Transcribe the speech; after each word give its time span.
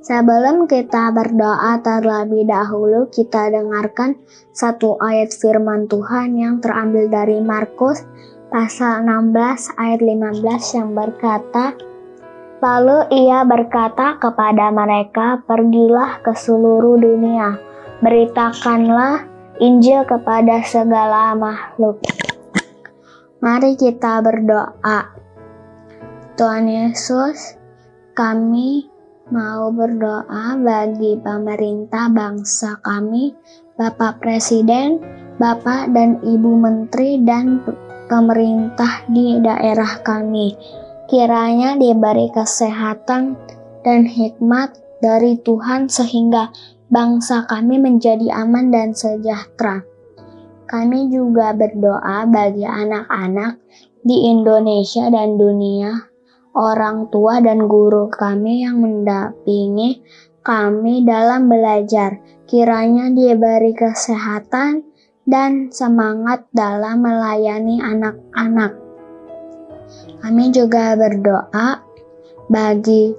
sebelum 0.00 0.68
kita 0.68 1.12
berdoa 1.12 1.80
terlebih 1.84 2.48
dahulu, 2.48 3.08
kita 3.12 3.52
dengarkan 3.52 4.16
satu 4.52 5.00
ayat 5.00 5.32
firman 5.32 5.88
Tuhan 5.88 6.36
yang 6.36 6.58
terambil 6.58 7.08
dari 7.08 7.38
Markus 7.40 8.04
pasal 8.50 9.06
16 9.06 9.78
ayat 9.78 10.00
15 10.02 10.76
yang 10.76 10.90
berkata, 10.96 11.78
Lalu 12.60 13.08
ia 13.08 13.40
berkata 13.48 14.20
kepada 14.20 14.68
mereka, 14.68 15.40
"Pergilah 15.48 16.20
ke 16.20 16.36
seluruh 16.36 17.00
dunia, 17.00 17.56
beritakanlah 18.04 19.24
Injil 19.64 20.04
kepada 20.04 20.60
segala 20.60 21.32
makhluk." 21.32 22.04
Mari 23.40 23.80
kita 23.80 24.20
berdoa. 24.20 25.16
Tuhan 26.36 26.68
Yesus, 26.68 27.56
kami 28.12 28.92
mau 29.30 29.70
berdoa 29.70 30.58
bagi 30.58 31.14
pemerintah 31.22 32.10
bangsa 32.10 32.78
kami, 32.82 33.32
Bapak 33.78 34.18
Presiden, 34.18 34.98
Bapak 35.38 35.94
dan 35.94 36.18
Ibu 36.20 36.50
Menteri, 36.58 37.22
dan 37.22 37.62
pemerintah 38.10 39.06
di 39.06 39.38
daerah 39.38 40.02
kami 40.02 40.58
kiranya 41.06 41.78
diberi 41.78 42.30
kesehatan 42.30 43.34
dan 43.86 44.06
hikmat 44.06 44.78
dari 45.02 45.38
Tuhan 45.42 45.86
sehingga 45.90 46.50
bangsa 46.90 47.46
kami 47.46 47.78
menjadi 47.78 48.30
aman 48.34 48.70
dan 48.70 48.94
sejahtera. 48.94 49.82
Kami 50.70 51.10
juga 51.10 51.50
berdoa 51.50 52.30
bagi 52.30 52.62
anak-anak 52.62 53.58
di 54.06 54.30
Indonesia 54.30 55.10
dan 55.10 55.34
dunia, 55.34 56.09
orang 56.54 57.10
tua 57.12 57.38
dan 57.38 57.70
guru 57.70 58.10
kami 58.10 58.66
yang 58.66 58.82
mendampingi 58.82 60.02
kami 60.40 61.04
dalam 61.04 61.46
belajar. 61.46 62.18
Kiranya 62.50 63.14
diberi 63.14 63.70
kesehatan 63.70 64.82
dan 65.22 65.70
semangat 65.70 66.50
dalam 66.50 67.06
melayani 67.06 67.78
anak-anak. 67.78 68.74
Kami 70.18 70.50
juga 70.50 70.98
berdoa 70.98 71.86
bagi 72.50 73.14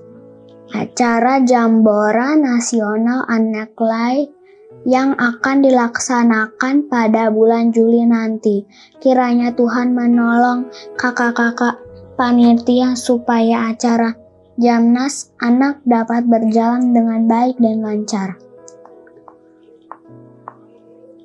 acara 0.76 1.40
Jambora 1.44 2.36
Nasional 2.36 3.24
Anak 3.32 3.76
Lai 3.80 4.28
yang 4.84 5.14
akan 5.16 5.62
dilaksanakan 5.62 6.90
pada 6.90 7.30
bulan 7.30 7.70
Juli 7.72 8.04
nanti. 8.04 8.66
Kiranya 9.00 9.54
Tuhan 9.54 9.94
menolong 9.94 10.68
kakak-kakak 10.98 11.91
panitia 12.22 12.94
supaya 12.94 13.74
acara 13.74 14.14
Jamnas 14.62 15.34
anak 15.42 15.82
dapat 15.90 16.30
berjalan 16.30 16.94
dengan 16.94 17.26
baik 17.26 17.58
dan 17.58 17.82
lancar. 17.82 18.38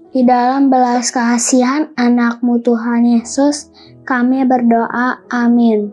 Di 0.09 0.25
dalam 0.25 0.73
belas 0.73 1.13
kasihan 1.13 1.93
anakmu 2.01 2.65
Tuhan 2.65 3.05
Yesus, 3.05 3.69
kami 4.09 4.49
berdoa, 4.49 5.21
amin. 5.29 5.93